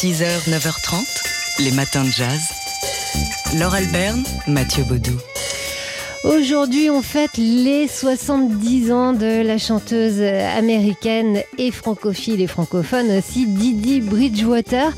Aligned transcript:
6h, 0.00 0.48
9h30, 0.48 1.64
les 1.64 1.72
matins 1.72 2.04
de 2.04 2.10
jazz. 2.10 2.52
Laure 3.58 3.74
Alberne, 3.74 4.22
Mathieu 4.46 4.84
Baudou. 4.84 5.18
Aujourd'hui, 6.22 6.88
on 6.88 7.02
fête 7.02 7.36
les 7.36 7.88
70 7.88 8.92
ans 8.92 9.12
de 9.12 9.42
la 9.42 9.58
chanteuse 9.58 10.22
américaine 10.22 11.42
et 11.58 11.72
francophile 11.72 12.40
et 12.40 12.46
francophone 12.46 13.10
aussi, 13.10 13.46
Didi 13.48 14.00
Bridgewater. 14.00 14.92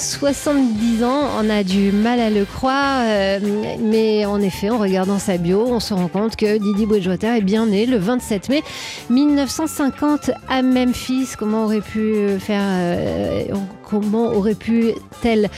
70 0.00 1.04
ans, 1.04 1.28
on 1.38 1.50
a 1.50 1.62
du 1.62 1.92
mal 1.92 2.20
à 2.20 2.30
le 2.30 2.46
croire, 2.46 3.02
euh, 3.04 3.38
mais 3.78 4.24
en 4.24 4.40
effet, 4.40 4.70
en 4.70 4.78
regardant 4.78 5.18
sa 5.18 5.36
bio, 5.36 5.66
on 5.68 5.78
se 5.78 5.92
rend 5.92 6.08
compte 6.08 6.36
que 6.36 6.56
Didi 6.56 6.86
Bridgewater 6.86 7.36
est 7.36 7.42
bien 7.42 7.66
né 7.66 7.84
le 7.84 7.98
27 7.98 8.48
mai 8.48 8.62
1950 9.10 10.30
à 10.48 10.62
Memphis. 10.62 11.28
Comment 11.38 11.64
aurait 11.64 11.82
pu 11.82 12.38
faire, 12.38 12.62
euh, 12.64 13.44
comment 13.88 14.32
aurait 14.32 14.54
pu-t-elle 14.54 15.50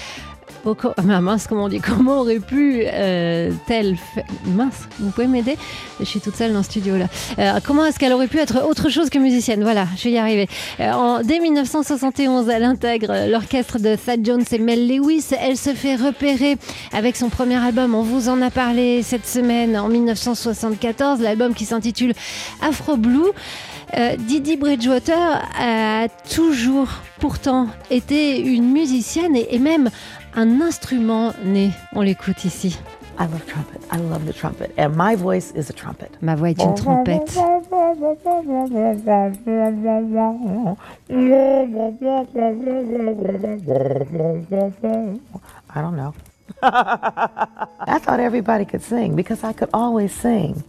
Oh, 0.64 0.76
mince, 1.02 1.48
comment 1.48 1.64
on 1.64 1.68
dit 1.68 1.80
Comment 1.80 2.20
aurait 2.20 2.38
pu 2.38 2.84
euh, 2.86 3.50
telle 3.66 3.96
mince 4.44 4.88
Vous 5.00 5.10
pouvez 5.10 5.26
m'aider? 5.26 5.56
Je 5.98 6.04
suis 6.04 6.20
toute 6.20 6.36
seule 6.36 6.52
dans 6.52 6.58
le 6.58 6.64
studio 6.64 6.96
là. 6.96 7.06
Euh, 7.40 7.58
comment 7.66 7.84
est-ce 7.84 7.98
qu'elle 7.98 8.12
aurait 8.12 8.28
pu 8.28 8.38
être 8.38 8.64
autre 8.64 8.88
chose 8.88 9.10
que 9.10 9.18
musicienne? 9.18 9.62
Voilà, 9.64 9.86
je 9.96 10.04
vais 10.04 10.12
y 10.12 10.18
arriver. 10.18 10.48
Euh, 10.78 10.92
en, 10.92 11.22
dès 11.22 11.40
1971, 11.40 12.48
elle 12.48 12.62
intègre 12.62 13.28
l'orchestre 13.28 13.80
de 13.80 13.96
Thad 13.96 14.24
Jones 14.24 14.44
et 14.52 14.58
Mel 14.58 14.86
Lewis. 14.86 15.30
Elle 15.40 15.56
se 15.56 15.74
fait 15.74 15.96
repérer 15.96 16.56
avec 16.92 17.16
son 17.16 17.28
premier 17.28 17.56
album. 17.56 17.96
On 17.96 18.02
vous 18.02 18.28
en 18.28 18.40
a 18.40 18.50
parlé 18.50 19.02
cette 19.02 19.26
semaine 19.26 19.76
en 19.76 19.88
1974, 19.88 21.20
l'album 21.20 21.54
qui 21.54 21.64
s'intitule 21.64 22.12
Afro 22.60 22.96
Blue. 22.96 23.32
Didi 24.20 24.56
Bridgewater 24.56 25.42
a 25.60 26.08
toujours 26.34 26.88
pourtant 27.20 27.68
été 27.90 28.40
une 28.40 28.72
musicienne 28.72 29.36
et, 29.36 29.54
et 29.54 29.58
même 29.58 29.90
un 30.34 30.60
instrument 30.60 31.32
né. 31.44 31.72
On 31.94 32.00
l'écoute 32.00 32.44
ici. 32.44 32.78
I 33.18 33.26
love 33.26 33.44
trumpet. 33.46 33.80
I 33.92 33.98
love 33.98 34.24
the 34.26 34.32
trumpet. 34.32 34.72
And 34.78 34.96
my 34.96 35.14
voice 35.14 35.52
is 35.54 35.68
a 35.68 35.72
trumpet. 35.72 36.10
Ma 36.22 36.34
voix 36.34 36.50
est 36.50 36.62
une 36.62 36.74
trompette. 36.74 37.36
I 45.74 45.80
don't 45.80 45.96
know. 45.96 46.14
I 46.62 47.98
thought 47.98 48.20
everybody 48.20 48.64
could 48.64 48.82
sing 48.82 49.14
because 49.14 49.44
I 49.44 49.52
could 49.52 49.70
always 49.74 50.12
sing. 50.12 50.64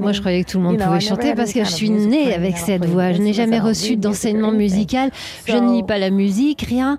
Moi, 0.00 0.12
je 0.12 0.20
croyais 0.20 0.44
que 0.44 0.50
tout 0.50 0.58
le 0.58 0.64
monde 0.64 0.78
pouvait 0.78 1.00
chanter 1.00 1.34
parce 1.34 1.52
que 1.52 1.64
je 1.64 1.70
suis 1.70 1.90
née 1.90 2.32
avec 2.34 2.56
cette 2.56 2.84
voix. 2.84 3.12
Je 3.12 3.20
n'ai 3.20 3.32
jamais 3.32 3.58
reçu 3.58 3.96
d'enseignement 3.96 4.52
musical. 4.52 5.10
Je 5.46 5.56
ne 5.56 5.72
lis 5.74 5.82
pas 5.82 5.98
la 5.98 6.10
musique, 6.10 6.62
rien. 6.62 6.98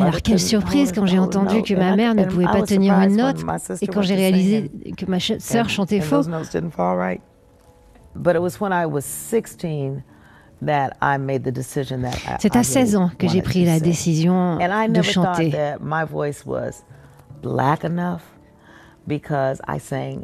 Alors, 0.00 0.22
quelle 0.22 0.38
surprise 0.38 0.92
quand 0.92 1.06
j'ai 1.06 1.18
entendu 1.18 1.62
que 1.62 1.74
ma 1.74 1.96
mère 1.96 2.14
ne 2.14 2.24
pouvait 2.24 2.44
pas 2.44 2.62
tenir 2.62 2.94
une 2.94 3.16
note 3.16 3.44
et 3.80 3.86
quand 3.88 4.02
j'ai 4.02 4.14
réalisé 4.14 4.70
que 4.96 5.06
ma 5.06 5.18
sœur 5.20 5.68
chantait 5.68 6.00
faux. 6.00 6.22
C'est 12.40 12.56
à 12.56 12.62
16 12.62 12.96
ans 12.96 13.10
que 13.18 13.28
j'ai 13.28 13.42
pris 13.42 13.64
la 13.64 13.80
décision 13.80 14.58
de 14.88 15.02
chanter. 15.02 15.50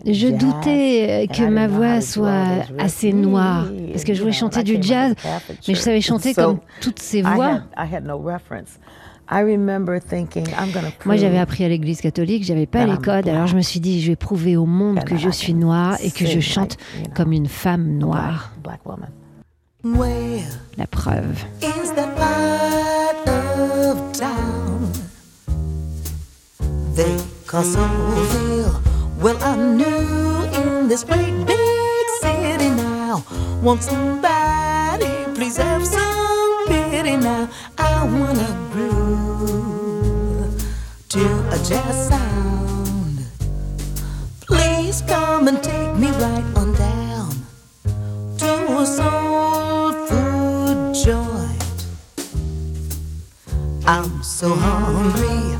Je 0.06 0.28
doutais 0.28 1.28
que 1.32 1.44
ma 1.48 1.66
voix 1.66 2.00
soit 2.00 2.66
assez 2.78 3.12
noire, 3.12 3.66
parce 3.90 4.04
que 4.04 4.14
je 4.14 4.20
voulais 4.20 4.32
chanter 4.32 4.62
du 4.62 4.78
jazz, 4.80 5.14
mais 5.68 5.74
je 5.74 5.80
savais 5.80 6.00
chanter 6.00 6.34
comme 6.34 6.58
toutes 6.80 7.00
ces 7.00 7.22
voix. 7.22 7.60
Moi, 11.06 11.16
j'avais 11.16 11.38
appris 11.38 11.64
à 11.64 11.68
l'église 11.68 12.00
catholique, 12.00 12.44
j'avais 12.44 12.66
pas 12.66 12.84
les 12.84 12.98
codes, 12.98 13.28
alors 13.28 13.46
je 13.46 13.56
me 13.56 13.62
suis 13.62 13.80
dit, 13.80 14.02
je 14.02 14.08
vais 14.08 14.16
prouver 14.16 14.56
au 14.56 14.66
monde 14.66 15.02
que 15.04 15.16
je 15.16 15.30
suis 15.30 15.54
noire 15.54 15.96
et 16.02 16.10
que 16.10 16.26
je 16.26 16.40
chante 16.40 16.76
comme 17.14 17.32
une 17.32 17.46
femme 17.48 17.98
noire. 17.98 18.52
La 20.76 20.86
preuve. 20.86 21.44
Cossoville. 27.46 28.53
Well, 29.24 29.42
I 29.42 29.56
knew 29.56 30.44
in 30.52 30.86
this 30.86 31.02
great 31.02 31.46
big 31.46 32.06
city 32.20 32.68
now. 32.68 33.24
Want 33.62 33.82
somebody, 33.82 35.24
please 35.34 35.56
have 35.56 35.86
some 35.86 36.66
pity 36.66 37.16
now. 37.16 37.48
I 37.78 38.04
wanna 38.04 38.50
groove 38.70 40.52
to 41.08 41.22
a 41.48 41.58
jazz 41.64 42.08
sound. 42.08 43.24
Please 44.42 45.00
come 45.08 45.48
and 45.48 45.62
take 45.62 45.94
me 45.96 46.10
right 46.10 46.44
on 46.54 46.74
down 46.74 47.30
to 48.36 48.78
a 48.78 48.84
soul 48.84 49.92
food 50.06 50.94
joint. 51.02 51.86
I'm 53.86 54.22
so 54.22 54.54
hungry, 54.54 55.56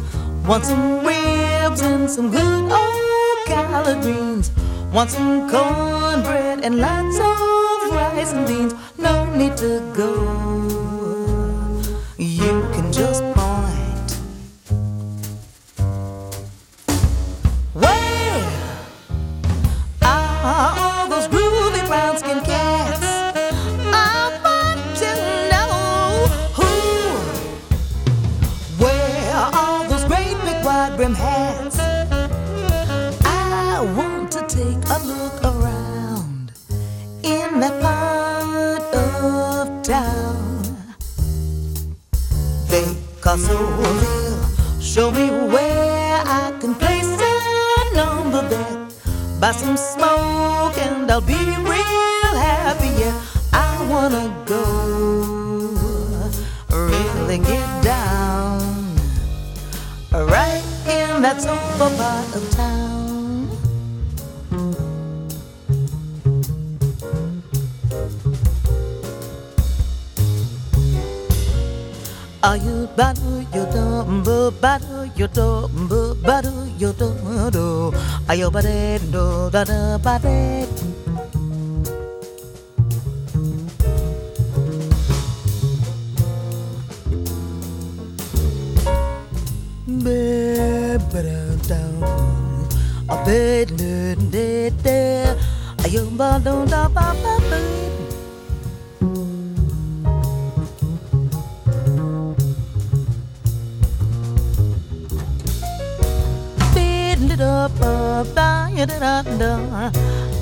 want 0.46 0.66
some 0.66 1.02
ribs 1.02 1.81
and 1.81 2.10
some 2.10 2.31
good 2.31 2.83
collard 3.74 4.02
greens. 4.02 4.52
Want 4.92 5.10
some 5.10 5.50
cornbread 5.50 6.60
and 6.62 6.78
lots 6.78 7.18
of 7.18 7.90
rice 7.90 8.32
and 8.32 8.46
beans. 8.46 8.72
No 8.98 9.24
need 9.34 9.56
to 9.56 9.80
go. 9.96 10.94
Of 39.84 39.88
town. 39.88 40.62
They 42.68 42.84
Cossoville, 43.20 44.82
show 44.82 45.10
me 45.10 45.30
where 45.30 46.22
I 46.24 46.52
can 46.60 46.74
place 46.74 47.06
a 47.06 47.94
number 47.94 48.42
bet. 48.48 48.94
Buy 49.40 49.52
some 49.52 49.76
smoke 49.76 50.76
and 50.78 51.10
I'll 51.10 51.20
be 51.20 51.34
real 51.34 52.34
happy. 52.36 52.88
Yeah, 53.00 53.20
I 53.52 53.86
wanna 53.90 54.32
go, 54.46 54.64
really 56.70 57.38
get 57.38 57.82
down, 57.82 58.60
right 60.12 60.62
in 60.86 61.22
that 61.22 61.40
sofa 61.40 61.96
part 61.96 62.36
of 62.36 62.50
town. 62.50 62.94
Are 72.44 72.59
you 72.59 72.87
badu 72.97 73.31
yo 73.56 73.65
dumbo 73.75 74.53
badu 74.62 75.09
yo 75.16 75.27
dumbo 75.37 76.00
badu 76.27 76.53
yo 76.78 76.93
do 76.99 77.09
ayo 78.28 78.50
bade 78.55 79.00
do 79.15 79.49
da 79.55 79.65
da 79.65 79.97
bade. 79.97 80.69
Be 90.05 90.20
bada 91.12 91.40
down 91.64 92.05
a 93.08 93.17
bed 93.25 93.73
de 94.35 94.69
de 94.85 95.00
ayo 95.85 96.05
badu 96.20 96.55
da 96.69 96.82
ba 96.93 97.06
ba 97.23 97.35
ba 97.49 97.83
you 108.86 108.98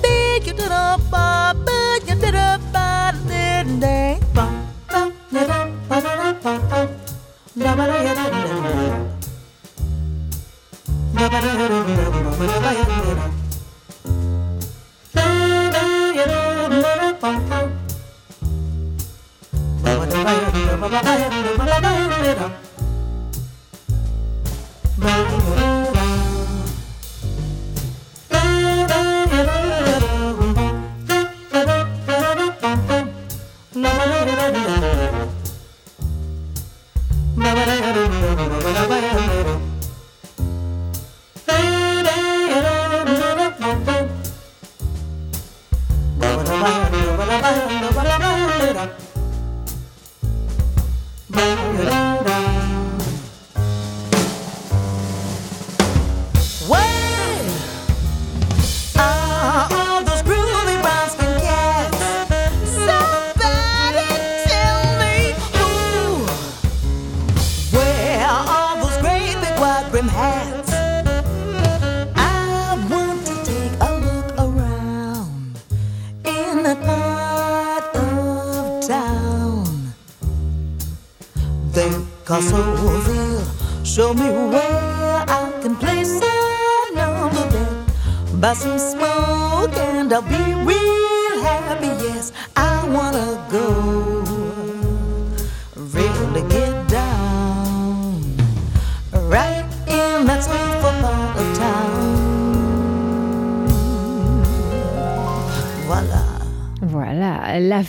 big 0.02 0.46
you 0.46 0.54
big 1.64 2.08
you 2.08 2.32
Bye. 25.02 26.01
Da 82.32 83.84
Show 83.84 84.14
me 84.14 84.24
where 84.24 85.24
I 85.28 85.52
can 85.60 85.76
place 85.76 86.20
a 86.22 86.94
number 86.94 87.44
bed 87.50 88.40
Buy 88.40 88.54
some 88.54 88.78
smoke 88.78 89.76
and 89.76 90.12
I'll 90.12 90.22
be 90.22 90.54
real 90.64 90.81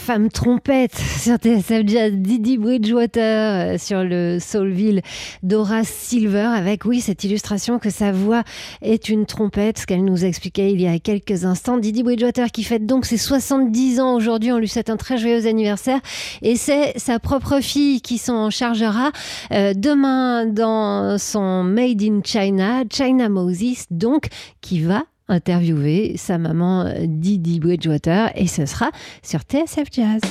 femme 0.04 0.28
trompette 0.28 0.98
sur 0.98 1.38
TSF 1.38 1.84
Jazz, 1.88 2.12
Didi 2.12 2.58
Bridgewater 2.58 3.76
euh, 3.76 3.78
sur 3.78 4.04
le 4.04 4.38
Soulville 4.38 5.02
d'Horace 5.44 5.88
Silver 5.88 6.50
avec, 6.54 6.84
oui, 6.84 7.00
cette 7.00 7.24
illustration 7.24 7.80
que 7.80 7.90
sa 7.90 8.12
voix 8.12 8.44
est 8.82 9.08
une 9.08 9.26
trompette, 9.26 9.78
ce 9.78 9.86
qu'elle 9.86 10.04
nous 10.04 10.26
expliquait 10.26 10.74
il 10.74 10.82
y 10.82 10.88
a 10.88 11.00
quelques 11.00 11.46
instants. 11.46 11.78
Didi 11.78 12.04
Bridgewater 12.04 12.52
qui 12.52 12.66
fête 12.66 12.86
donc 12.86 13.06
ses 13.06 13.16
70 13.16 14.02
ans 14.02 14.16
aujourd'hui, 14.16 14.52
on 14.52 14.58
lui 14.58 14.68
souhaite 14.68 14.90
un 14.90 14.98
très 14.98 15.18
joyeux 15.18 15.48
anniversaire 15.48 16.02
et 16.42 16.58
c'est 16.58 17.00
sa 17.00 17.20
propre 17.20 17.62
fille 17.62 18.02
qui 18.02 18.18
s'en 18.18 18.50
chargera 18.50 19.12
euh, 19.54 19.74
demain 19.74 20.46
dans 20.46 21.18
son 21.18 21.64
Made 21.64 22.04
in 22.04 22.20
China, 22.26 22.84
China 22.92 23.30
Moses, 23.30 23.86
donc, 23.90 24.28
qui 24.60 24.82
va 24.82 25.04
interviewer 25.34 26.16
sa 26.18 26.38
maman 26.38 26.86
Didi 27.06 27.60
Bridgewater 27.60 28.32
et 28.36 28.48
ce 28.48 28.66
sera 28.66 28.92
sur 29.22 29.42
TSF 29.42 29.88
Jazz. 29.92 30.22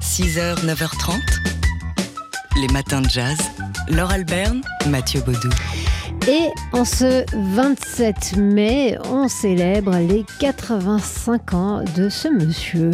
6h, 0.00 0.64
9h30, 0.64 1.14
les 2.60 2.68
matins 2.72 3.00
de 3.00 3.08
jazz. 3.08 3.38
Laure 3.88 4.10
Alberne, 4.10 4.60
Mathieu 4.88 5.20
Baudou. 5.20 5.50
Et 6.26 6.48
en 6.72 6.84
ce 6.84 7.24
27 7.54 8.36
mai, 8.36 8.98
on 9.10 9.28
célèbre 9.28 9.96
les 9.96 10.24
85 10.40 11.54
ans 11.54 11.84
de 11.96 12.08
ce 12.08 12.28
monsieur. 12.28 12.90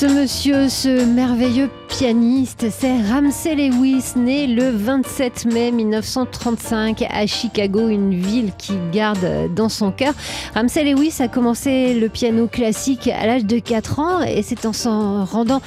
Ce 0.00 0.06
monsieur, 0.06 0.70
ce 0.70 1.04
merveilleux 1.04 1.68
pianiste, 1.86 2.68
c'est 2.70 3.02
Ramsey 3.02 3.54
Lewis, 3.54 4.14
né 4.16 4.46
le 4.46 4.70
27 4.70 5.44
mai 5.52 5.70
1935 5.72 7.04
à 7.10 7.26
Chicago, 7.26 7.86
une 7.90 8.14
ville 8.14 8.52
qui 8.56 8.72
garde 8.94 9.52
dans 9.54 9.68
son 9.68 9.92
cœur. 9.92 10.14
Ramsey 10.54 10.84
Lewis 10.84 11.16
a 11.20 11.28
commencé 11.28 11.92
le 11.92 12.08
piano 12.08 12.46
classique 12.46 13.08
à 13.08 13.26
l'âge 13.26 13.44
de 13.44 13.58
4 13.58 13.98
ans 13.98 14.22
et 14.22 14.40
c'est 14.40 14.64
en 14.64 14.72
s'en 14.72 15.26
rendant 15.26 15.60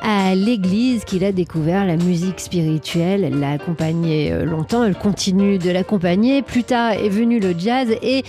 à 0.00 0.36
l'église 0.36 1.04
qu'il 1.04 1.24
a 1.24 1.32
découvert 1.32 1.84
la 1.84 1.96
musique 1.96 2.38
spirituelle. 2.38 3.24
Elle 3.24 3.40
l'a 3.40 3.50
accompagné 3.50 4.30
euh, 4.30 4.44
longtemps, 4.44 4.84
elle 4.84 4.94
continue 4.94 5.58
de 5.58 5.70
l'accompagner. 5.70 6.42
Plus 6.42 6.62
tard 6.62 6.92
est 6.92 7.08
venu 7.08 7.40
le 7.40 7.52
jazz 7.58 7.88
et 8.00 8.22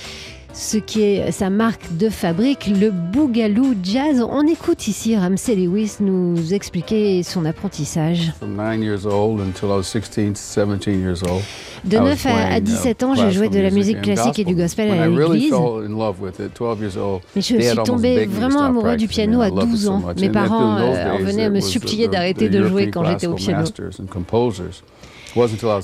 ce 0.54 0.78
qui 0.78 1.02
est 1.02 1.32
sa 1.32 1.50
marque 1.50 1.98
de 1.98 2.10
fabrique, 2.10 2.68
le 2.68 2.92
Boogaloo 2.92 3.74
Jazz. 3.84 4.24
On 4.30 4.46
écoute 4.46 4.88
ici 4.88 5.18
Ramsey 5.18 5.56
Lewis 5.56 5.96
nous 6.00 6.54
expliquer 6.54 7.24
son 7.24 7.44
apprentissage. 7.46 8.32
From 8.38 8.56
nine 8.56 8.84
years 8.84 9.06
old 9.06 9.42
until 9.42 9.70
I 9.70 9.78
was 9.78 9.84
16, 9.84 10.36
17 10.36 11.00
years 11.02 11.24
old. 11.24 11.42
De 11.84 11.98
I 11.98 12.00
was 12.00 12.10
9 12.10 12.26
à, 12.26 12.30
à 12.30 12.48
playing, 12.48 12.58
uh, 12.58 12.62
17 12.62 13.04
ans, 13.04 13.16
j'ai 13.16 13.32
joué 13.32 13.50
de 13.50 13.60
la 13.60 13.72
musique 13.72 14.02
classique 14.02 14.40
et 14.40 14.44
du 14.44 14.56
gospel 14.56 14.92
à 14.92 15.08
l'église. 15.08 15.50
fell 15.50 15.86
in 15.86 15.98
love 15.98 16.22
with 16.22 16.40
it, 16.40 16.54
12 16.54 16.82
years 16.82 16.98
old, 16.98 17.22
Mais 17.36 17.42
je 17.42 17.46
suis 17.48 17.68
almost 17.68 17.88
tombée 17.88 18.16
begged 18.16 18.30
me 18.30 18.36
to 18.36 18.40
vraiment 18.40 18.62
amoureux 18.62 18.96
du 18.96 19.08
piano 19.08 19.42
à 19.42 19.48
I 19.48 19.50
loved 19.50 19.64
it 19.64 19.70
12 19.70 19.84
so 19.84 19.92
ans. 19.92 20.04
Mes 20.20 20.30
parents 20.30 20.78
euh, 20.78 21.18
venaient 21.22 21.46
à 21.46 21.50
me 21.50 21.62
supplier 21.62 22.08
d'arrêter 22.08 22.50
de 22.50 22.64
jouer 22.68 22.92
quand 22.92 23.04
j'étais 23.06 23.28
au 23.28 23.34
piano. 23.34 23.66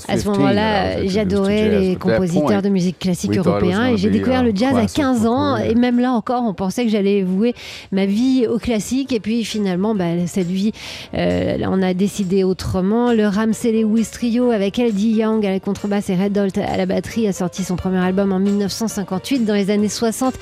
À 0.08 0.16
ce 0.16 0.24
15 0.24 0.24
that 0.24 0.30
I 0.30 0.38
moment-là, 0.38 1.06
j'adorais 1.06 1.70
jazz. 1.70 1.80
les 1.80 1.96
compositeurs 1.96 2.62
de 2.62 2.68
musique 2.68 2.98
classique 2.98 3.36
européens 3.36 3.88
et 3.88 3.96
j'ai 3.96 4.10
découvert 4.10 4.42
le 4.42 4.52
jazz 4.54 4.74
à 4.74 4.80
classical 4.80 5.06
15 5.06 5.26
ans 5.26 5.56
et 5.56 5.74
même 5.74 5.98
là 5.98 6.12
encore 6.12 6.44
on 6.44 6.54
pensait 6.54 6.84
que 6.84 6.90
j'allais 6.90 7.22
vouer 7.22 7.54
ma 7.92 8.06
vie 8.06 8.46
au 8.46 8.58
classique 8.58 9.12
et 9.12 9.20
puis 9.20 9.44
finalement 9.44 9.94
bah, 9.94 10.26
cette 10.26 10.46
vie 10.46 10.72
euh, 11.14 11.58
on 11.68 11.82
a 11.82 11.94
décidé 11.94 12.44
autrement. 12.44 13.12
Le 13.12 13.26
Ramsey 13.26 13.72
Lewis 13.72 14.08
Trio 14.12 14.50
avec 14.50 14.78
Eddie 14.78 15.12
Young 15.12 15.44
à 15.44 15.50
la 15.50 15.60
contrebasse 15.60 16.10
et 16.10 16.16
Red 16.16 16.36
Holt 16.36 16.58
à 16.58 16.76
la 16.76 16.86
batterie 16.86 17.26
a 17.26 17.32
sorti 17.32 17.64
son 17.64 17.76
premier 17.76 17.98
album 17.98 18.32
en 18.32 18.38
1958. 18.38 19.44
Dans 19.44 19.54
les 19.54 19.70
années 19.70 19.88
60, 19.88 20.34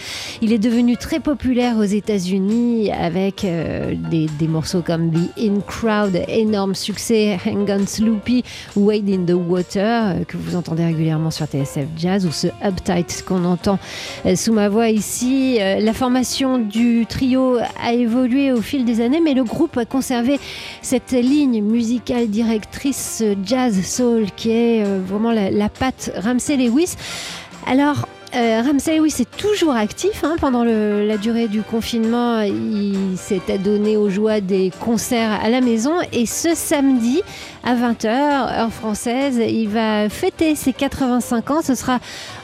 il 0.42 0.52
est 0.52 0.58
devenu 0.58 0.96
très 0.96 1.20
populaire 1.20 1.76
aux 1.78 1.84
États-Unis 1.84 2.90
avec 2.92 3.44
euh, 3.44 3.94
des, 4.10 4.26
des 4.38 4.48
morceaux 4.48 4.82
comme 4.82 5.10
The 5.10 5.40
In 5.40 5.60
Crowd, 5.66 6.22
énorme 6.28 6.74
succès, 6.74 7.38
Hang 7.46 7.70
On 7.70 7.86
Sloopy, 7.86 8.44
In 9.06 9.24
the 9.26 9.32
Water, 9.32 10.16
euh, 10.20 10.24
que 10.24 10.36
vous 10.36 10.56
entendez 10.56 10.84
régulièrement 10.84 11.30
sur 11.30 11.46
TSF 11.46 11.86
Jazz, 11.96 12.26
ou 12.26 12.32
ce 12.32 12.48
Uptight 12.64 13.24
qu'on 13.26 13.44
entend 13.44 13.78
euh, 14.26 14.34
sous 14.34 14.52
ma 14.52 14.68
voix 14.68 14.88
ici. 14.88 15.58
Euh, 15.60 15.78
La 15.80 15.92
formation 15.92 16.58
du 16.58 17.06
trio 17.08 17.58
a 17.82 17.92
évolué 17.92 18.50
au 18.52 18.60
fil 18.60 18.84
des 18.84 19.00
années, 19.00 19.20
mais 19.20 19.34
le 19.34 19.44
groupe 19.44 19.76
a 19.76 19.84
conservé 19.84 20.40
cette 20.82 21.12
ligne 21.12 21.62
musicale 21.62 22.28
directrice 22.28 23.22
jazz 23.44 23.80
soul 23.84 24.26
qui 24.36 24.50
est 24.50 24.84
vraiment 24.84 25.32
la, 25.32 25.50
la 25.50 25.68
patte 25.68 26.10
Ramsey 26.16 26.56
Lewis. 26.56 26.96
Alors, 27.66 28.08
euh, 28.34 28.62
Ramsey 28.62 28.98
Lewis 28.98 29.16
est 29.20 29.36
toujours 29.36 29.74
actif. 29.74 30.22
hein. 30.24 30.36
pendant 30.40 30.64
la 30.64 31.16
durée 31.16 31.48
du 31.48 31.62
confinement, 31.62 32.40
il 32.42 33.16
s'est 33.16 33.40
adonné 33.52 33.96
aux 33.96 34.10
joies 34.10 34.40
des 34.40 34.70
concerts 34.80 35.38
à 35.42 35.48
la 35.48 35.60
maison. 35.60 35.94
Et 36.12 36.26
ce 36.26 36.54
samedi, 36.54 37.22
à 37.64 37.74
20h, 37.74 38.06
heure 38.06 38.72
française, 38.72 39.40
il 39.46 39.68
va 39.68 40.08
fêter 40.08 40.54
ses 40.54 40.72
85 40.72 41.50
ans. 41.50 41.62
Ce 41.62 41.74
sera 41.74 41.98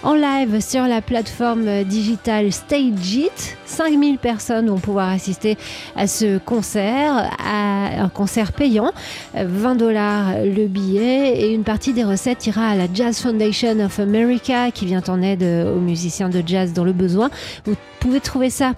en 0.05 0.15
live 0.15 0.61
sur 0.61 0.83
la 0.87 1.01
plateforme 1.01 1.83
digitale 1.85 2.53
Stage 2.53 3.15
It. 3.15 3.57
5000 3.65 4.19
personnes 4.19 4.69
vont 4.69 4.79
pouvoir 4.79 5.09
assister 5.09 5.57
à 5.97 6.07
ce 6.07 6.39
concert, 6.39 7.31
à 7.45 8.03
un 8.03 8.09
concert 8.11 8.53
payant. 8.53 8.93
20 9.35 9.75
dollars 9.75 10.45
le 10.45 10.67
billet 10.67 11.41
et 11.41 11.55
une 11.55 11.65
partie 11.65 11.93
des 11.93 12.05
recettes 12.05 12.47
ira 12.47 12.69
à 12.69 12.77
la 12.77 12.87
Jazz 12.93 13.19
Foundation 13.21 13.81
of 13.81 13.99
America 13.99 14.71
qui 14.71 14.85
vient 14.87 15.03
en 15.09 15.23
aide 15.23 15.43
aux 15.43 15.81
musiciens 15.81 16.29
de 16.29 16.43
jazz 16.47 16.73
dans 16.73 16.85
le 16.85 16.93
besoin. 16.93 17.31
Vous 17.65 17.75
pouvez 17.99 18.21
trouver 18.21 18.51
ça 18.51 18.75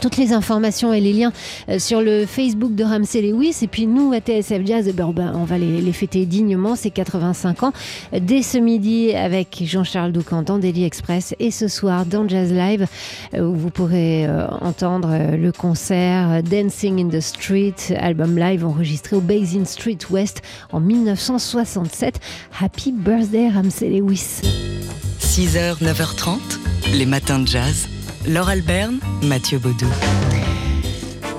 toutes 0.00 0.16
les 0.16 0.32
informations 0.32 0.92
et 0.92 1.00
les 1.00 1.12
liens 1.12 1.32
euh, 1.68 1.78
sur 1.78 2.00
le 2.00 2.26
Facebook 2.26 2.74
de 2.74 2.84
Ramsey 2.84 3.22
Lewis. 3.22 3.58
Et 3.62 3.66
puis 3.66 3.86
nous, 3.86 4.12
à 4.12 4.20
TSF 4.20 4.64
Jazz, 4.64 4.86
eh 4.88 4.92
ben, 4.92 5.12
on 5.34 5.44
va 5.44 5.58
les, 5.58 5.92
fêter 5.92 6.26
dignement, 6.26 6.76
ces 6.76 6.90
85 6.90 7.62
ans, 7.62 7.72
dès 8.12 8.42
ce 8.42 8.58
midi 8.58 9.12
avec 9.14 9.62
Jean-Charles 9.64 10.12
Doucan 10.12 10.42
dans 10.42 10.58
Daily 10.58 10.84
Express 10.84 11.34
et 11.38 11.50
ce 11.50 11.66
soir 11.68 12.06
dans 12.06 12.28
Jazz 12.28 12.52
Live, 12.52 12.86
euh, 13.34 13.40
où 13.40 13.54
vous 13.54 13.70
pourrez 13.70 14.26
euh, 14.26 14.46
entendre 14.60 15.36
le 15.36 15.52
concert 15.52 16.42
Dancing 16.42 17.00
in 17.04 17.08
the 17.08 17.20
Street, 17.20 17.74
album 17.98 18.38
live 18.38 18.64
enregistré 18.64 19.16
au 19.16 19.20
Basin 19.20 19.64
Street 19.64 19.98
West 20.10 20.42
en 20.72 20.80
1967. 20.80 22.20
Happy 22.60 22.92
birthday 22.92 23.48
Ramsey 23.48 23.88
Lewis. 23.88 24.40
6h, 25.20 25.82
9h30, 25.82 26.38
les 26.94 27.06
matins 27.06 27.38
de 27.38 27.46
jazz. 27.46 27.88
Laure 28.28 28.50
Alberne, 28.50 28.98
Mathieu 29.22 29.58
Baudou. 29.58 29.86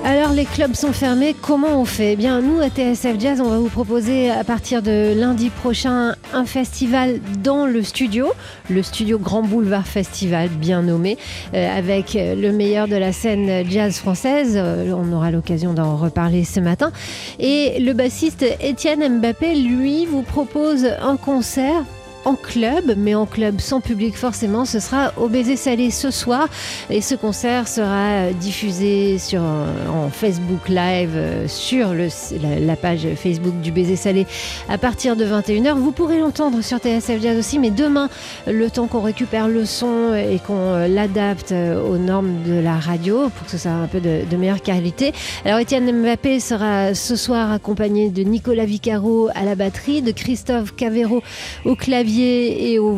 Alors 0.04 0.32
les 0.32 0.44
clubs 0.44 0.74
sont 0.74 0.92
fermés, 0.92 1.36
comment 1.40 1.80
on 1.80 1.84
fait? 1.84 2.14
Eh 2.14 2.16
bien 2.16 2.40
nous 2.40 2.58
à 2.58 2.68
TSF 2.68 3.20
Jazz, 3.20 3.40
on 3.40 3.48
va 3.48 3.58
vous 3.58 3.68
proposer 3.68 4.28
à 4.28 4.42
partir 4.42 4.82
de 4.82 5.14
lundi 5.16 5.50
prochain 5.50 6.16
un 6.34 6.44
festival 6.46 7.20
dans 7.44 7.66
le 7.66 7.84
studio, 7.84 8.32
le 8.68 8.82
studio 8.82 9.20
Grand 9.20 9.42
Boulevard 9.42 9.86
Festival, 9.86 10.48
bien 10.48 10.82
nommé, 10.82 11.16
euh, 11.54 11.78
avec 11.78 12.14
le 12.14 12.50
meilleur 12.50 12.88
de 12.88 12.96
la 12.96 13.12
scène 13.12 13.70
jazz 13.70 13.98
française. 13.98 14.54
Euh, 14.56 14.92
on 14.92 15.12
aura 15.12 15.30
l'occasion 15.30 15.74
d'en 15.74 15.96
reparler 15.96 16.42
ce 16.42 16.58
matin. 16.58 16.90
Et 17.38 17.78
le 17.78 17.92
bassiste 17.92 18.44
Étienne 18.60 19.20
Mbappé, 19.20 19.54
lui, 19.54 20.06
vous 20.06 20.22
propose 20.22 20.86
un 21.00 21.16
concert 21.16 21.84
en 22.24 22.34
club, 22.34 22.94
mais 22.96 23.14
en 23.14 23.26
club 23.26 23.60
sans 23.60 23.80
public 23.80 24.16
forcément. 24.16 24.64
Ce 24.64 24.80
sera 24.80 25.12
au 25.16 25.28
Baiser 25.28 25.56
Salé 25.56 25.90
ce 25.90 26.10
soir 26.10 26.48
et 26.90 27.00
ce 27.00 27.14
concert 27.14 27.68
sera 27.68 28.32
diffusé 28.32 29.18
sur, 29.18 29.42
en 29.42 30.10
Facebook 30.10 30.68
Live 30.68 31.12
euh, 31.14 31.48
sur 31.48 31.94
la, 31.94 32.76
page 32.76 33.06
Facebook 33.16 33.60
du 33.60 33.72
Baiser 33.72 33.96
Salé 33.96 34.26
à 34.68 34.78
partir 34.78 35.16
de 35.16 35.24
21h. 35.24 35.74
Vous 35.74 35.92
pourrez 35.92 36.18
l'entendre 36.18 36.62
sur 36.62 36.78
TSF 36.78 37.22
Jazz 37.22 37.38
aussi, 37.38 37.58
mais 37.58 37.70
demain, 37.70 38.08
le 38.46 38.70
temps 38.70 38.86
qu'on 38.86 39.00
récupère 39.00 39.48
le 39.48 39.64
son 39.64 40.14
et 40.14 40.38
qu'on 40.46 40.86
l'adapte 40.88 41.52
aux 41.52 41.98
normes 41.98 42.42
de 42.44 42.60
la 42.60 42.74
radio 42.74 43.28
pour 43.30 43.46
que 43.46 43.50
ce 43.50 43.58
soit 43.58 43.70
un 43.70 43.86
peu 43.86 44.00
de, 44.00 44.20
de 44.30 44.36
meilleure 44.36 44.62
qualité. 44.62 45.12
Alors 45.44 45.58
Étienne 45.58 45.90
Mbappé 45.90 46.40
sera 46.40 46.94
ce 46.94 47.16
soir 47.16 47.52
accompagné 47.52 48.10
de 48.10 48.22
Nicolas 48.22 48.64
Vicaro 48.64 49.28
à 49.34 49.44
la 49.44 49.54
batterie, 49.54 50.02
de 50.02 50.12
Christophe 50.12 50.74
Cavero 50.74 51.22
au 51.64 51.74
clavier 51.74 52.09
et 52.18 52.78
au, 52.78 52.92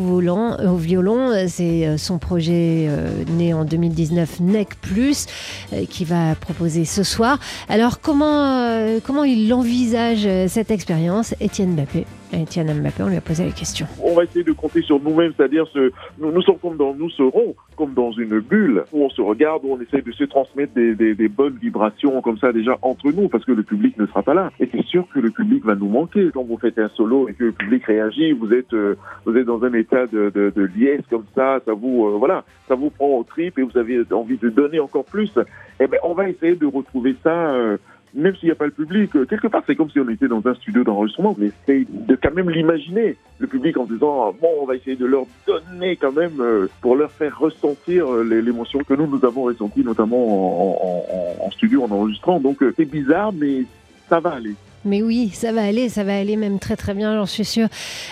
violon. 0.77 1.33
C'est 1.47 1.97
son 1.97 2.17
projet 2.17 2.87
euh, 2.89 3.23
né 3.37 3.53
en 3.53 3.65
2019, 3.65 4.39
NEC 4.41 4.75
Plus, 4.75 5.25
euh, 5.73 5.85
qui 5.89 6.05
va 6.05 6.35
proposer 6.35 6.85
ce 6.85 7.03
soir. 7.03 7.39
Alors, 7.69 7.99
comment, 7.99 8.59
euh, 8.67 8.99
comment 9.03 9.23
il 9.23 9.53
envisage 9.53 10.27
cette 10.47 10.71
expérience 10.71 11.35
Étienne 11.39 11.75
Mbappé 11.75 12.05
Étienne 12.41 12.73
Mbappé, 12.73 13.03
on 13.03 13.09
lui 13.09 13.17
a 13.17 13.21
posé 13.21 13.45
la 13.45 13.51
question. 13.51 13.85
On 14.01 14.13
va 14.13 14.23
essayer 14.23 14.43
de 14.43 14.51
compter 14.51 14.81
sur 14.81 15.01
nous-mêmes, 15.01 15.33
c'est-à-dire 15.35 15.65
ce, 15.73 15.91
nous, 16.19 16.31
nous, 16.31 16.41
sommes 16.41 16.57
comme 16.57 16.77
dans, 16.77 16.93
nous 16.93 17.09
serons 17.09 17.55
comme 17.75 17.93
dans 17.93 18.11
une 18.11 18.39
bulle 18.39 18.83
où 18.91 19.03
on 19.03 19.09
se 19.09 19.21
regarde, 19.21 19.61
où 19.63 19.73
on 19.73 19.81
essaie 19.81 20.01
de 20.01 20.11
se 20.11 20.23
transmettre 20.23 20.73
des, 20.73 21.27
bonnes 21.27 21.57
vibrations 21.61 22.21
comme 22.21 22.37
ça 22.37 22.51
déjà 22.51 22.77
entre 22.81 23.11
nous, 23.11 23.27
parce 23.27 23.45
que 23.45 23.51
le 23.51 23.63
public 23.63 23.97
ne 23.97 24.05
sera 24.05 24.21
pas 24.21 24.33
là. 24.33 24.51
Et 24.59 24.69
c'est 24.71 24.85
sûr 24.85 25.07
que 25.13 25.19
le 25.19 25.31
public 25.31 25.65
va 25.65 25.75
nous 25.75 25.89
manquer 25.89 26.29
quand 26.33 26.43
vous 26.43 26.57
faites 26.57 26.77
un 26.77 26.89
solo 26.89 27.27
et 27.27 27.33
que 27.33 27.45
le 27.45 27.51
public 27.51 27.85
réagit. 27.85 28.31
Vous 28.33 28.53
êtes, 28.53 28.73
euh, 28.73 28.95
vous 29.25 29.35
êtes 29.35 29.45
dans 29.45 29.63
un 29.63 29.73
état 29.73 30.05
de 30.07 30.71
liesse 30.75 31.01
comme 31.09 31.25
ça, 31.35 31.59
ça 31.65 31.73
vous, 31.73 32.05
euh, 32.07 32.17
voilà, 32.17 32.43
ça 32.67 32.75
vous 32.75 32.89
prend 32.89 33.07
au 33.07 33.23
trip 33.23 33.57
et 33.57 33.63
vous 33.63 33.77
avez 33.77 34.01
envie 34.11 34.37
de 34.37 34.49
donner 34.49 34.79
encore 34.79 35.05
plus. 35.05 35.31
Eh 35.79 35.87
ben, 35.87 35.99
on 36.03 36.13
va 36.13 36.29
essayer 36.29 36.55
de 36.55 36.65
retrouver 36.65 37.15
ça. 37.23 37.53
Euh, 37.53 37.77
même 38.13 38.35
s'il 38.35 38.47
n'y 38.47 38.51
a 38.51 38.55
pas 38.55 38.65
le 38.65 38.71
public, 38.71 39.11
quelque 39.27 39.47
part, 39.47 39.63
c'est 39.65 39.75
comme 39.75 39.89
si 39.89 39.99
on 39.99 40.09
était 40.09 40.27
dans 40.27 40.45
un 40.45 40.53
studio 40.55 40.83
d'enregistrement. 40.83 41.35
On 41.37 41.41
essaye 41.41 41.87
de 41.89 42.15
quand 42.15 42.33
même 42.33 42.49
l'imaginer, 42.49 43.17
le 43.39 43.47
public, 43.47 43.77
en 43.77 43.85
disant, 43.85 44.33
bon, 44.39 44.49
on 44.61 44.65
va 44.65 44.75
essayer 44.75 44.95
de 44.95 45.05
leur 45.05 45.25
donner 45.47 45.95
quand 45.95 46.11
même, 46.11 46.39
euh, 46.39 46.67
pour 46.81 46.95
leur 46.95 47.11
faire 47.11 47.37
ressentir 47.39 48.11
l'émotion 48.13 48.79
que 48.79 48.93
nous, 48.93 49.07
nous 49.07 49.25
avons 49.25 49.43
ressentie, 49.43 49.83
notamment 49.83 50.17
en, 50.17 51.41
en, 51.41 51.45
en, 51.45 51.51
studio, 51.51 51.83
en 51.83 51.91
enregistrant. 51.91 52.39
Donc, 52.39 52.63
c'est 52.75 52.85
bizarre, 52.85 53.33
mais 53.33 53.63
ça 54.09 54.19
va 54.19 54.31
aller. 54.33 54.55
Mais 54.85 55.01
oui, 55.01 55.31
ça 55.33 55.51
va 55.51 55.63
aller, 55.63 55.89
ça 55.89 56.03
va 56.03 56.17
aller 56.17 56.35
même 56.35 56.59
très 56.59 56.75
très 56.75 56.93
bien, 56.93 57.15
j'en 57.15 57.25
suis 57.25 57.45
sûre, 57.45 57.67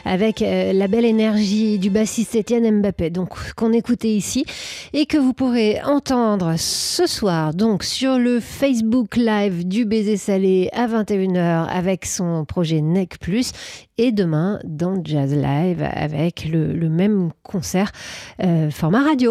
avec 0.05 0.41
euh, 0.41 0.73
la 0.73 0.87
belle 0.87 1.05
énergie 1.05 1.79
du 1.79 1.89
bassiste 1.89 2.35
Étienne 2.35 2.79
Mbappé, 2.79 3.09
donc 3.09 3.29
qu'on 3.55 3.73
écoutait 3.73 4.13
ici 4.13 4.45
et 4.93 5.05
que 5.05 5.17
vous 5.17 5.33
pourrez 5.33 5.81
entendre 5.83 6.55
ce 6.57 7.05
soir, 7.05 7.53
donc 7.53 7.83
sur 7.83 8.17
le 8.17 8.39
Facebook 8.39 9.15
Live 9.17 9.67
du 9.67 9.85
Baiser 9.85 10.17
Salé 10.17 10.69
à 10.73 10.87
21h 10.87 11.67
avec 11.67 12.05
son 12.05 12.45
projet 12.45 12.81
NEC 12.81 13.19
Plus 13.19 13.51
et 13.97 14.11
demain 14.11 14.59
dans 14.63 14.99
Jazz 15.03 15.33
Live 15.33 15.87
avec 15.93 16.45
le, 16.45 16.73
le 16.73 16.89
même 16.89 17.31
concert 17.43 17.91
euh, 18.43 18.71
format 18.71 19.03
radio. 19.03 19.29